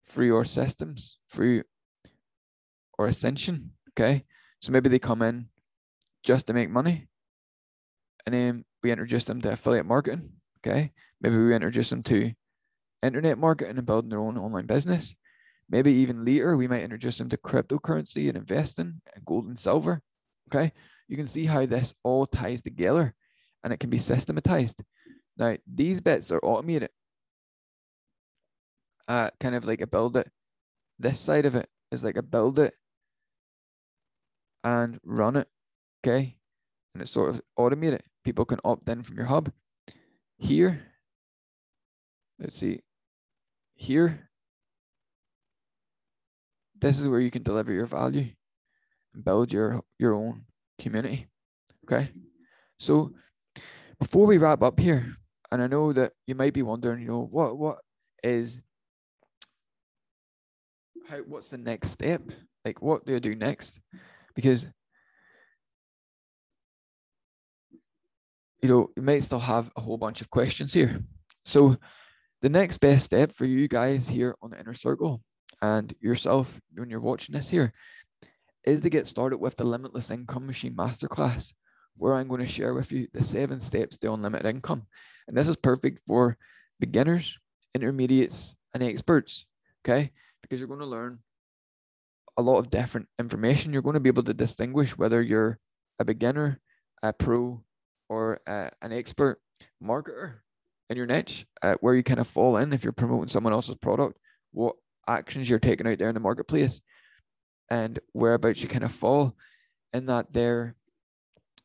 [0.07, 1.63] through our systems, through
[2.99, 3.71] our ascension.
[3.91, 4.25] Okay.
[4.61, 5.47] So maybe they come in
[6.23, 7.07] just to make money.
[8.25, 10.29] And then we introduce them to affiliate marketing.
[10.59, 10.91] Okay.
[11.21, 12.33] Maybe we introduce them to
[13.01, 15.15] internet marketing and building their own online business.
[15.69, 20.01] Maybe even later, we might introduce them to cryptocurrency and investing and gold and silver.
[20.49, 20.71] Okay.
[21.07, 23.13] You can see how this all ties together
[23.63, 24.83] and it can be systematized.
[25.37, 26.89] Now, these bits are automated.
[29.07, 30.29] Uh, kind of like a build it.
[30.99, 32.73] This side of it is like a build it
[34.63, 35.47] and run it.
[36.05, 36.37] Okay.
[36.93, 38.03] And it's sort of automated.
[38.23, 39.51] People can opt in from your hub.
[40.37, 40.81] Here,
[42.39, 42.81] let's see,
[43.75, 44.29] here,
[46.83, 48.27] this is where you can deliver your value
[49.13, 50.43] and build your, your own
[50.81, 51.27] community.
[51.85, 52.09] Okay.
[52.77, 53.13] So
[54.01, 55.15] before we wrap up here,
[55.49, 57.77] and I know that you might be wondering, you know, what what
[58.21, 58.59] is
[61.07, 62.21] how what's the next step?
[62.65, 63.79] Like what do I do next?
[64.35, 64.65] Because
[68.61, 70.99] you know, you might still have a whole bunch of questions here.
[71.45, 71.77] So
[72.41, 75.21] the next best step for you guys here on the inner circle
[75.63, 77.71] and yourself when you're watching this here
[78.65, 81.53] is to get started with the Limitless Income Machine Masterclass,
[81.95, 84.83] where I'm going to share with you the seven steps to unlimited income.
[85.25, 86.37] And this is perfect for
[86.81, 87.37] beginners,
[87.73, 89.45] intermediates, and experts.
[89.85, 90.11] Okay.
[90.41, 91.19] Because you're going to learn
[92.37, 93.71] a lot of different information.
[93.71, 95.59] You're going to be able to distinguish whether you're
[95.97, 96.59] a beginner,
[97.01, 97.63] a pro,
[98.09, 99.39] or an expert
[99.81, 100.39] marketer
[100.89, 103.75] in your niche, uh, where you kind of fall in if you're promoting someone else's
[103.75, 104.19] product,
[104.51, 104.75] what
[105.07, 106.81] actions you're taking out there in the marketplace,
[107.69, 109.35] and whereabouts you kind of fall
[109.93, 110.75] in that there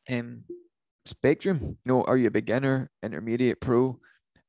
[0.09, 0.43] um,
[1.05, 1.59] spectrum.
[1.61, 3.99] You know, are you a beginner, intermediate, pro,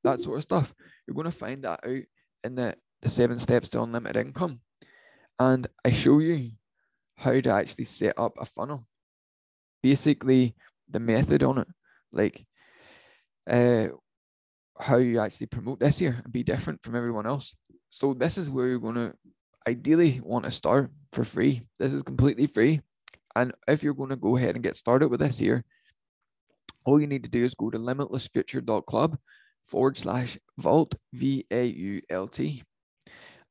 [0.05, 0.74] that sort of stuff?
[1.07, 2.03] You're going to find that out
[2.44, 4.61] in the, the seven steps to unlimited income.
[5.38, 6.53] And I show you
[7.16, 8.87] how to actually set up a funnel.
[9.83, 10.55] Basically,
[10.88, 11.68] the method on it,
[12.12, 12.44] like
[13.48, 13.87] uh,
[14.79, 17.55] how you actually promote this year and be different from everyone else.
[17.90, 19.14] So this is where you're to
[19.68, 21.62] ideally want to start for free.
[21.79, 22.81] This is completely free.
[23.37, 25.64] And if you're going to go ahead and get started with this here,
[26.85, 29.18] all you need to do is go to limitlessfuture.club
[29.66, 32.62] forward slash vault, V A U L T,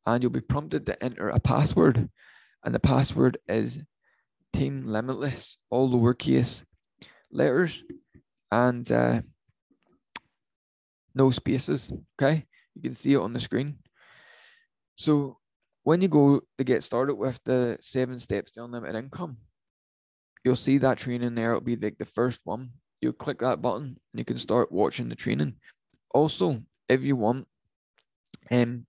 [0.05, 2.09] and you'll be prompted to enter a password.
[2.63, 3.79] And the password is
[4.51, 6.63] Team Limitless, all lowercase
[7.31, 7.83] letters
[8.51, 9.21] and uh,
[11.13, 11.93] no spaces.
[12.19, 13.77] Okay, you can see it on the screen.
[14.99, 15.37] So
[15.83, 19.37] when you go to get started with the seven steps to unlimited income,
[20.43, 21.51] you'll see that training there.
[21.51, 22.71] It'll be like the first one.
[23.01, 25.55] You'll click that button and you can start watching the training.
[26.13, 27.47] Also, if you want
[28.51, 28.85] um,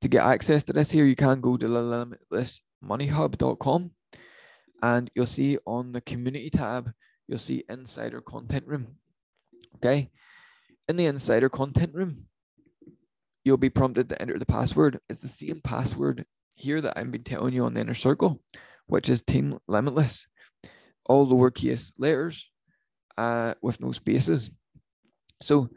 [0.00, 3.90] to get access to this here, you can go to limitlessmoneyhub.com
[4.80, 6.92] and you'll see on the community tab,
[7.26, 8.86] you'll see insider content room.
[9.74, 10.12] Okay.
[10.88, 12.28] In the insider content room,
[13.44, 15.00] you'll be prompted to enter the password.
[15.08, 16.24] It's the same password
[16.54, 18.40] here that I've been telling you on the inner circle,
[18.86, 20.26] which is Team Limitless,
[21.06, 22.50] all lowercase letters
[23.18, 24.56] uh, with no spaces.
[25.42, 25.70] So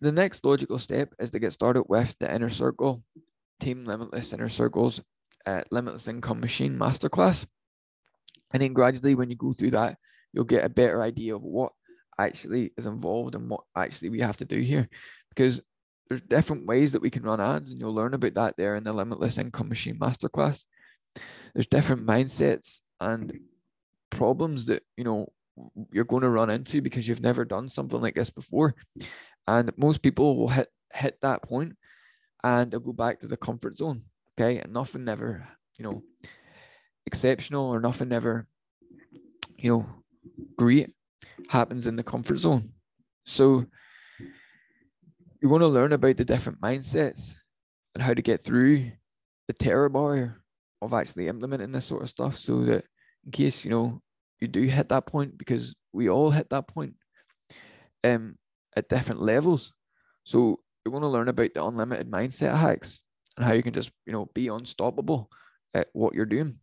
[0.00, 3.02] the next logical step is to get started with the inner circle,
[3.60, 5.00] Team Limitless Inner Circles,
[5.46, 7.46] uh, Limitless Income Machine Masterclass.
[8.52, 9.96] And then gradually, when you go through that,
[10.32, 11.72] you'll get a better idea of what
[12.18, 14.88] actually is involved and what actually we have to do here.
[15.30, 15.60] Because
[16.12, 18.84] there's different ways that we can run ads, and you'll learn about that there in
[18.84, 20.64] the Limitless Income Machine Masterclass.
[21.54, 23.40] There's different mindsets and
[24.10, 25.32] problems that you know
[25.90, 28.74] you're going to run into because you've never done something like this before.
[29.48, 31.76] And most people will hit hit that point
[32.44, 34.00] and they'll go back to the comfort zone.
[34.38, 34.58] Okay.
[34.58, 35.48] And nothing never,
[35.78, 36.02] you know,
[37.06, 38.46] exceptional or nothing ever
[39.62, 39.86] you know,
[40.58, 40.90] great
[41.48, 42.68] happens in the comfort zone.
[43.24, 43.66] So
[45.42, 47.34] you're going to learn about the different mindsets
[47.94, 48.92] and how to get through
[49.48, 50.40] the terror barrier
[50.80, 52.84] of actually implementing this sort of stuff so that
[53.24, 54.00] in case you know
[54.40, 56.94] you do hit that point because we all hit that point
[58.04, 58.36] um
[58.76, 59.72] at different levels.
[60.24, 63.00] So you want to learn about the unlimited mindset hacks
[63.36, 65.28] and how you can just you know be unstoppable
[65.74, 66.54] at what you're doing.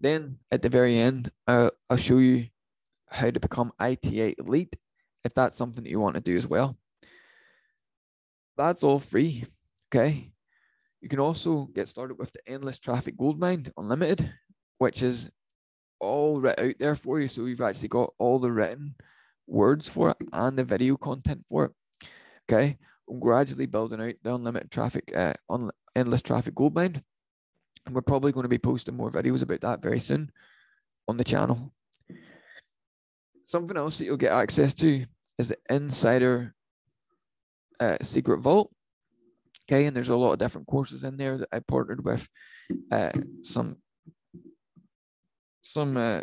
[0.00, 2.48] Then at the very end uh, i'll show you
[3.08, 4.74] how to become ita elite
[5.24, 6.76] if that's something that you want to do as well
[8.56, 9.44] that's all free.
[9.92, 10.32] Okay.
[11.00, 14.32] You can also get started with the Endless Traffic Goldmine Unlimited,
[14.78, 15.30] which is
[16.00, 17.28] all right out there for you.
[17.28, 18.94] So we've actually got all the written
[19.46, 21.72] words for it and the video content for it.
[22.48, 22.78] Okay.
[23.08, 27.02] I'm gradually building out the unlimited traffic, uh, un- endless traffic goldmine.
[27.86, 30.30] And we're probably going to be posting more videos about that very soon
[31.06, 31.72] on the channel.
[33.44, 35.04] Something else that you'll get access to
[35.38, 36.53] is the insider
[37.80, 38.70] uh, Secret Vault.
[39.66, 42.28] Okay, and there's a lot of different courses in there that I partnered with
[42.90, 43.12] uh,
[43.42, 43.76] some
[45.62, 46.20] some uh,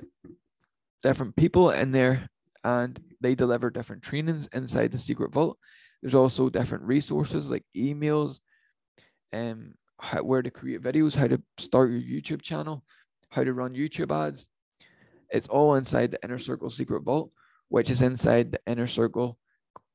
[1.01, 2.29] different people in there,
[2.63, 5.57] and they deliver different trainings inside the Secret Vault.
[6.01, 8.39] There's also different resources like emails,
[9.33, 12.83] um, how, where to create videos, how to start your YouTube channel,
[13.29, 14.47] how to run YouTube ads.
[15.29, 17.31] It's all inside the Inner Circle Secret Vault,
[17.69, 19.37] which is inside the Inner Circle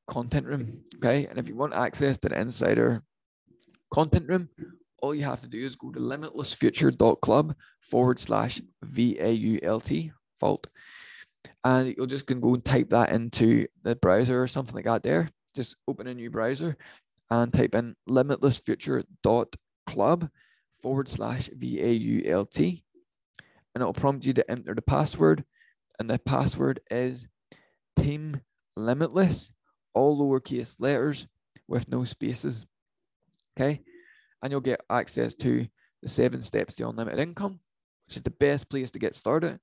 [0.07, 0.83] content room.
[0.95, 1.27] Okay.
[1.27, 3.03] And if you want access to the insider
[3.91, 4.49] content room,
[5.01, 10.67] all you have to do is go to limitlessfuture.club forward slash VAULT vault.
[11.63, 15.03] And you'll just can go and type that into the browser or something like that
[15.03, 15.29] there.
[15.55, 16.77] Just open a new browser
[17.29, 20.29] and type in limitlessfuture.club
[20.81, 22.59] forward slash VAULT.
[22.59, 25.43] And it'll prompt you to enter the password.
[25.99, 27.27] And the password is
[27.97, 28.41] team
[28.75, 29.51] limitless,
[29.97, 31.27] all lowercase letters
[31.67, 32.65] with no spaces.
[33.57, 33.81] Okay.
[34.41, 35.67] And you'll get access to
[36.03, 37.59] the seven steps to unlimited income,
[38.05, 39.59] which is the best place to get started.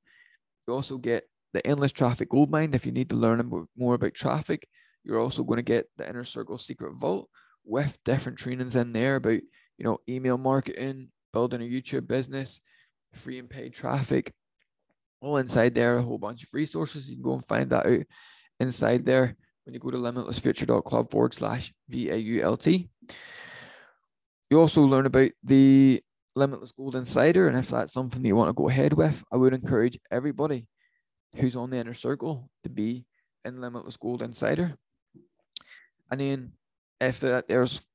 [0.67, 4.67] You also get the endless traffic goldmine if you need to learn more about traffic.
[5.05, 7.29] You're also going to get the inner circle secret vault
[7.65, 9.41] with different trainings in there about
[9.79, 12.61] you know email marketing, building a YouTube business,
[13.13, 14.33] free and paid traffic.
[15.21, 17.09] All inside there, a whole bunch of resources.
[17.09, 18.01] You can go and find that out
[18.59, 22.67] inside there when you go to limitlessfuture.club forward slash VAULT.
[24.51, 26.03] You also learn about the
[26.37, 29.55] Limitless Gold Insider, and if that's something you want to go ahead with, I would
[29.55, 30.67] encourage everybody
[31.37, 33.07] who's on the inner circle to be
[33.45, 34.77] in Limitless Gold Insider.
[36.11, 36.53] And then
[37.01, 37.87] if that there's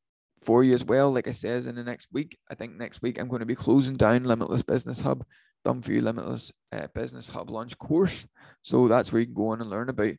[0.42, 3.20] for you as well, like I says in the next week, I think next week
[3.20, 5.26] I'm going to be closing down Limitless Business Hub,
[5.66, 8.26] done for you Limitless uh, Business Hub launch course.
[8.62, 10.14] So that's where you can go on and learn about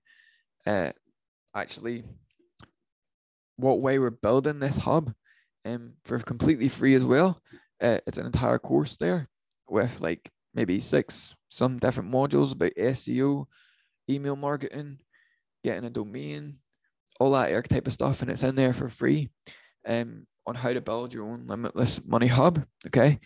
[0.67, 0.93] uh,
[1.55, 2.05] actually
[3.57, 5.13] what way we're building this hub
[5.65, 7.41] um, for completely free as well.
[7.83, 9.29] Uh, it's an entire course there
[9.69, 13.47] with like maybe six, some different modules about SEO,
[14.09, 14.99] email marketing,
[15.63, 16.55] getting a domain,
[17.19, 19.31] all that type of stuff, and it's in there for free.
[19.87, 22.65] Um, on how to build your own limitless money hub.
[22.87, 23.21] Okay,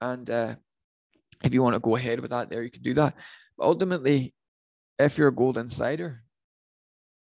[0.00, 0.54] and uh,
[1.42, 3.14] if you want to go ahead with that, there you can do that.
[3.56, 4.34] But ultimately,
[4.98, 6.22] if you're a gold insider,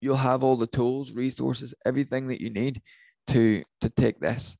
[0.01, 2.82] you'll have all the tools, resources, everything that you need
[3.28, 4.57] to to take this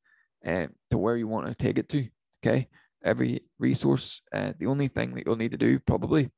[0.47, 2.09] uh, to where you want to take it to.
[2.45, 2.68] Okay,
[3.05, 4.22] every resource.
[4.32, 6.30] Uh, the only thing that you'll need to do probably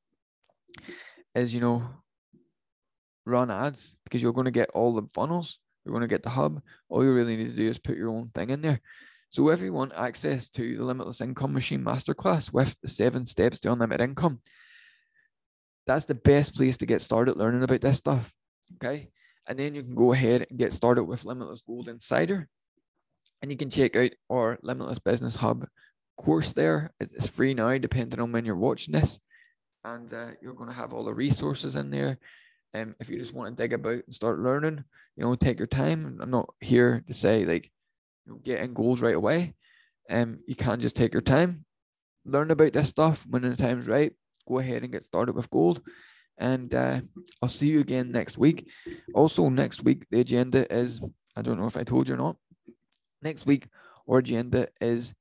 [1.34, 1.88] is you know
[3.26, 5.58] run ads because you're going to get all the funnels.
[5.84, 6.60] You're going to get the hub.
[6.88, 8.80] All you really need to do is put your own thing in there.
[9.30, 13.60] So if you want access to the Limitless Income Machine Masterclass with the seven steps
[13.60, 14.40] to unlimited income,
[15.86, 18.34] that's the best place to get started learning about this stuff.
[18.76, 19.10] Okay.
[19.46, 22.48] And then you can go ahead and get started with Limitless Gold Insider.
[23.42, 25.66] And you can check out our Limitless Business Hub
[26.18, 26.92] course there.
[27.00, 29.18] It's free now, depending on when you're watching this.
[29.84, 32.18] And uh, you're going to have all the resources in there.
[32.74, 34.84] And um, if you just want to dig about and start learning,
[35.16, 36.18] you know, take your time.
[36.20, 37.70] I'm not here to say like,
[38.26, 39.54] you know, get in goals right away.
[40.08, 41.64] Um, you can just take your time,
[42.24, 43.24] learn about this stuff.
[43.28, 44.12] When the time's right,
[44.46, 45.82] go ahead and get started with gold.
[46.40, 47.00] And uh,
[47.42, 48.66] I'll see you again next week.
[49.14, 51.00] Also, next week the agenda is
[51.36, 52.36] I don't know if I told you or not.
[53.22, 53.68] Next week
[54.08, 55.14] our agenda is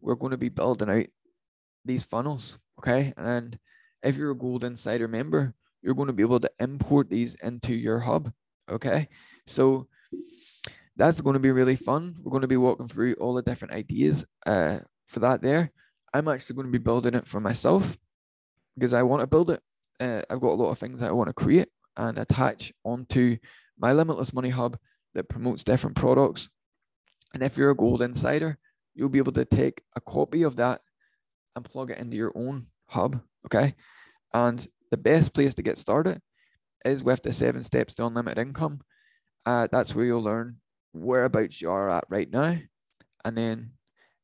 [0.00, 1.06] we're going to be building out
[1.84, 2.58] these funnels.
[2.78, 3.12] Okay.
[3.16, 3.58] And
[4.02, 7.74] if you're a Gold Insider member, you're going to be able to import these into
[7.74, 8.30] your hub.
[8.70, 9.08] Okay.
[9.46, 9.88] So
[10.96, 12.16] that's going to be really fun.
[12.20, 15.72] We're going to be walking through all the different ideas uh, for that there.
[16.12, 17.98] I'm actually going to be building it for myself
[18.76, 19.62] because I want to build it.
[20.00, 23.38] Uh, I've got a lot of things that I want to create and attach onto
[23.78, 24.78] my Limitless Money Hub
[25.14, 26.48] that promotes different products.
[27.34, 28.58] And if you're a gold insider,
[28.94, 30.80] you'll be able to take a copy of that
[31.56, 33.20] and plug it into your own hub.
[33.46, 33.74] Okay.
[34.32, 36.20] And the best place to get started
[36.84, 38.80] is with the seven steps to unlimited income.
[39.44, 40.56] Uh, that's where you'll learn
[40.92, 42.58] whereabouts you are at right now.
[43.24, 43.70] And then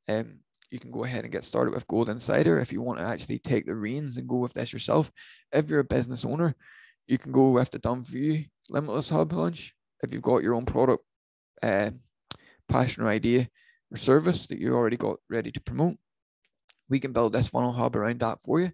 [0.09, 0.39] um,
[0.71, 3.39] you can go ahead and get started with Gold Insider if you want to actually
[3.39, 5.11] take the reins and go with this yourself.
[5.55, 6.55] If you're a business owner,
[7.07, 9.75] you can go with the done for you Limitless Hub launch.
[10.03, 11.05] If you've got your own product,
[11.63, 11.91] uh,
[12.69, 13.49] passion or idea,
[13.93, 15.97] or service that you already got ready to promote.
[16.89, 18.73] We can build this funnel hub around that for you.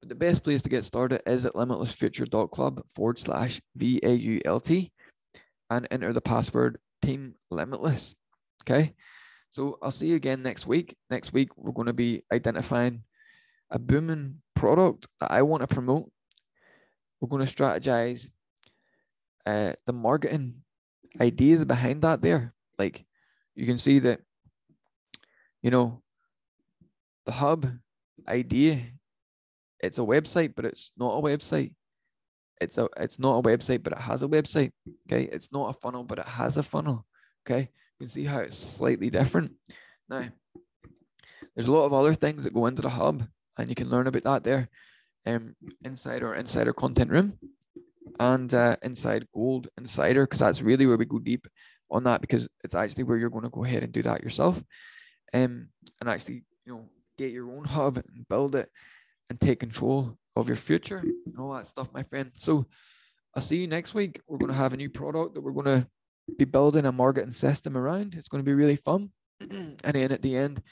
[0.00, 4.90] But the best place to get started is at limitlessfuture.club forward slash VAULT
[5.70, 8.14] and enter the password team limitless.
[8.62, 8.94] Okay.
[9.50, 10.96] So I'll see you again next week.
[11.10, 13.04] Next week, we're going to be identifying
[13.70, 16.10] a booming product that I want to promote.
[17.20, 18.28] We're going to strategize
[19.44, 20.54] uh, the marketing
[21.20, 22.54] ideas behind that there.
[22.78, 23.04] Like
[23.54, 24.20] you can see that
[25.64, 26.02] you know,
[27.24, 27.66] the hub
[28.28, 28.82] idea,
[29.80, 31.72] it's a website, but it's not a website.
[32.60, 34.72] It's a it's not a website, but it has a website.
[35.06, 35.24] Okay.
[35.32, 37.06] It's not a funnel, but it has a funnel.
[37.42, 37.70] Okay.
[37.98, 39.52] You can see how it's slightly different.
[40.08, 40.28] Now,
[41.54, 43.26] there's a lot of other things that go into the hub,
[43.58, 44.68] and you can learn about that there
[45.26, 47.38] um, inside our insider content room.
[48.20, 51.48] and uh, inside Gold Insider because that's really where we go deep
[51.90, 54.62] on that because it's actually where you're going to go ahead and do that yourself,
[55.32, 55.68] um,
[56.00, 56.84] and actually you know
[57.18, 58.68] get your own hub and build it
[59.30, 62.30] and take control of your future and all that stuff, my friend.
[62.36, 62.66] So
[63.34, 64.20] I'll see you next week.
[64.26, 65.86] We're going to have a new product that we're going to
[66.36, 68.14] be building a marketing system around.
[68.14, 69.10] It's going to be really fun.
[69.40, 70.62] and then at the end,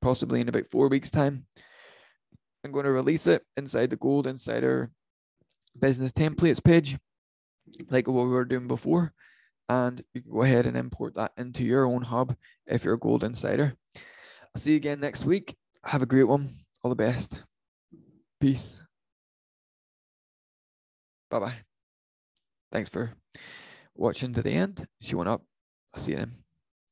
[0.00, 1.46] possibly in about four weeks' time,
[2.64, 4.90] I'm going to release it inside the Gold Insider
[5.78, 6.98] business templates page,
[7.88, 9.12] like what we were doing before.
[9.68, 12.36] And you can go ahead and import that into your own hub
[12.66, 13.74] if you're a Gold Insider.
[13.94, 15.56] I'll see you again next week.
[15.84, 16.48] Have a great one.
[16.82, 17.36] All the best.
[18.40, 18.80] Peace.
[21.30, 21.54] Bye bye.
[22.72, 23.12] Thanks for
[23.94, 24.88] watching to the end.
[25.00, 25.42] Showing up.
[25.94, 26.49] I'll see you then.